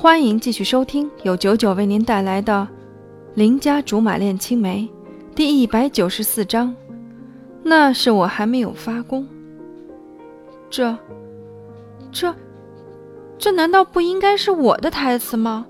[0.00, 2.66] 欢迎继续收听由九九为您带来的
[3.34, 4.88] 《邻家竹马恋青梅》
[5.34, 6.74] 第一百九十四章。
[7.62, 9.28] 那是我还没有发功。
[10.70, 10.96] 这、
[12.10, 12.34] 这、
[13.36, 15.66] 这难道不应该是我的台词吗？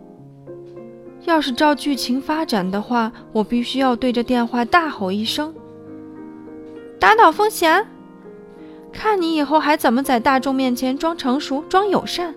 [1.25, 5.53] 要是照剧情发展的话，我必须要对着电话大吼一声
[7.01, 7.85] ：“打倒风贤！
[8.93, 12.33] 看你以后还怎么在大众面前装成熟、装友善！”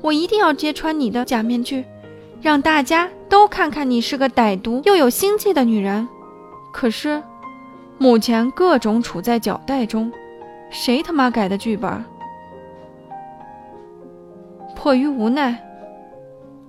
[0.00, 1.84] 我一定要揭穿你的假面具，
[2.40, 6.08] 让大家都看看你是个歹毒又有心计的女人。
[6.72, 7.20] 可是，
[7.98, 10.10] 目前各种处在脚带中，
[10.70, 12.04] 谁他妈改的剧本？
[14.76, 15.58] 迫于无奈，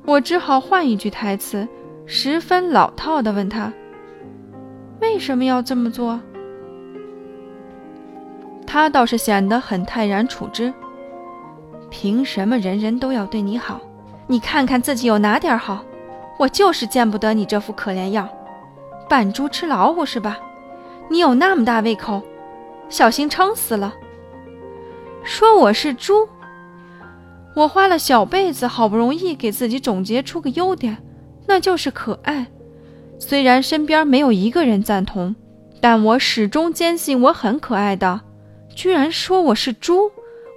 [0.06, 1.68] 我只好换一句台词，
[2.08, 3.72] 十分老套的问他
[5.02, 6.20] ：“为什么要这么做？”
[8.66, 10.73] 他倒是显得很泰然处之。
[11.90, 13.80] 凭什么人人都要对你好？
[14.28, 15.84] 你看看自己有哪点好？
[16.38, 18.30] 我就是见不得你这副可怜样，
[19.09, 20.40] 扮猪吃老虎是吧？
[21.09, 22.22] 你有那么大胃口，
[22.88, 23.94] 小心撑死了。
[25.23, 26.30] 说我是猪，
[27.56, 30.98] 我花了小辈子好不容易给自己总结出个优点，
[31.48, 32.48] 那就是可爱。
[33.18, 35.36] 虽然身边没有一个人赞同，
[35.81, 38.22] 但我始终坚信我很可爱的。
[38.74, 40.09] 居然说我是猪！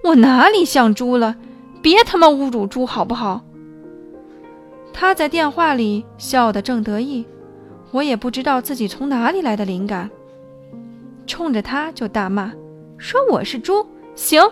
[0.03, 1.37] 我哪里像猪了？
[1.81, 3.43] 别他妈侮辱猪好不好？
[4.93, 7.25] 他在电话里笑得正得意，
[7.91, 10.11] 我也不知道自己从哪里来的灵感，
[11.27, 12.53] 冲着他就大骂，
[12.99, 13.87] 说我是猪。
[14.15, 14.43] 行，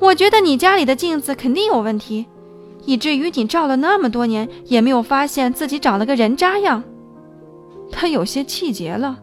[0.00, 2.26] 我觉得你家里的镜子肯定有问题，
[2.84, 6.82] 以至于你照了那么多年也没有发现自己长了个人渣样。
[7.92, 9.20] 他有些气结了，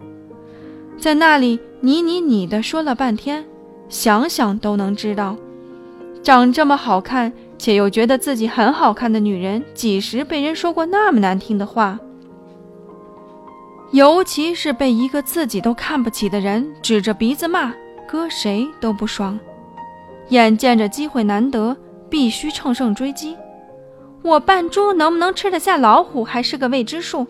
[0.97, 3.45] 在那里你你你的说了半天。
[3.89, 5.35] 想想都能知道，
[6.23, 11.99] 长这么好看且又觉得自己很好看的女人，几时被人说过那么难听的话？
[13.91, 17.71] 尤其是被一个自己都看不起的人指着鼻子骂，
[18.07, 19.39] 搁谁都不爽。
[20.29, 21.77] 眼见着机会难得，
[22.09, 23.37] 必须乘胜追击。
[24.23, 27.27] 我扮猪能不能吃得下老虎，还是个未知数。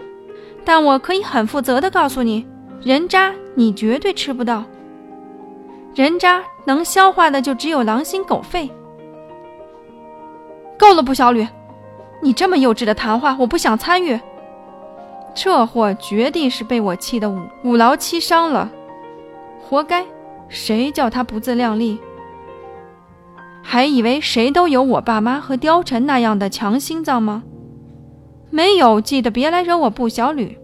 [0.63, 2.45] 但我可以很负责的告诉你，
[2.81, 4.63] 人渣你绝对吃不到。
[5.95, 8.69] 人渣能消化的就只有狼心狗肺。
[10.77, 11.47] 够了，不小吕，
[12.21, 14.19] 你这么幼稚的谈话，我不想参与。
[15.35, 18.69] 这货绝对是被我气得五五劳七伤了，
[19.61, 20.05] 活该！
[20.49, 21.99] 谁叫他不自量力？
[23.63, 27.43] 还以为谁都有我爸妈和貂蝉那样的强心脏吗？
[28.49, 30.57] 没有，记得别来惹我不小吕。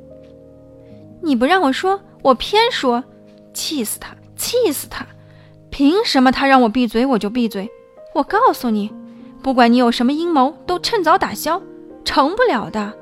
[1.24, 3.04] 你不让我说，我偏说，
[3.54, 5.06] 气死他，气死他！
[5.70, 7.70] 凭什么他让我闭嘴我就闭嘴？
[8.16, 8.92] 我告诉你，
[9.42, 11.62] 不管你有什么阴谋，都趁早打消，
[12.04, 12.94] 成不了的。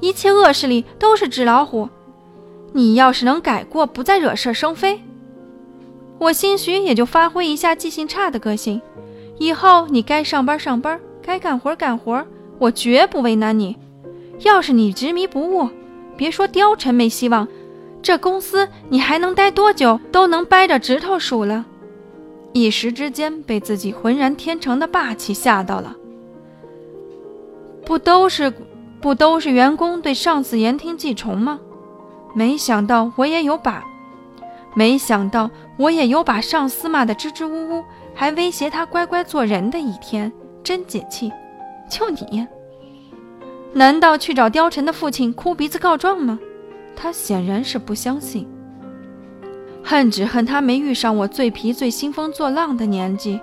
[0.00, 1.88] 一切恶势力都是纸老虎。
[2.72, 5.00] 你要是能改过，不再惹是生非，
[6.18, 8.80] 我兴许也就发挥一下记性差的个性。
[9.38, 12.24] 以后你该上班上班，该干活干活，
[12.58, 13.76] 我绝不为难你。
[14.40, 15.70] 要是你执迷不悟，
[16.16, 17.48] 别说貂蝉没希望，
[18.02, 21.64] 这公司你还能待多久，都能掰着指头数了。
[22.56, 25.94] 一时之间被自己浑然天成的霸气吓到了。
[27.84, 28.50] 不都是
[29.00, 31.60] 不都是员工对上司言听计从吗？
[32.34, 33.84] 没想到我也有把，
[34.74, 37.84] 没想到我也有把上司骂得支支吾吾，
[38.14, 40.32] 还威胁他乖乖做人的一天，
[40.64, 41.30] 真解气！
[41.90, 42.46] 就你，
[43.74, 46.38] 难道去找貂蝉的父亲哭鼻子告状吗？
[46.96, 48.48] 他显然是不相信。
[49.88, 53.40] 恨只恨他没遇上我最皮最兴风作浪的年纪，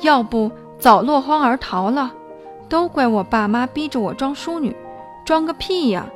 [0.00, 0.50] 要不
[0.80, 2.12] 早落荒而逃了。
[2.68, 4.74] 都怪我爸妈逼着我装淑女，
[5.24, 6.08] 装个屁呀！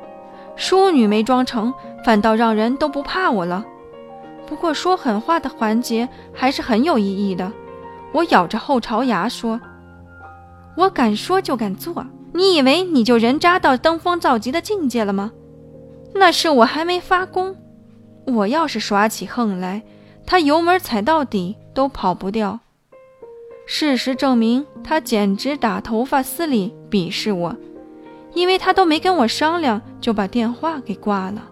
[0.57, 1.73] 淑女没装成，
[2.03, 3.65] 反倒让人都不怕我了。
[4.45, 7.49] 不过说狠话的环节还是很有意义的。
[8.11, 9.61] 我咬着后槽牙说
[10.75, 15.31] ：“我敢说就敢做，你以为你就人渣到登峰造极的境界了吗？
[16.13, 17.55] 那是我还没发功。”
[18.29, 19.83] 我要是耍起横来，
[20.25, 22.59] 他油门踩到底都跑不掉。
[23.65, 27.55] 事实证明，他简直打头发丝里鄙视我，
[28.33, 31.48] 因为他都没跟我商量就把电话给挂了。